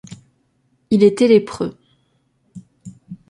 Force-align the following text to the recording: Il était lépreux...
Il 0.89 1.03
était 1.03 1.27
lépreux... 1.27 1.77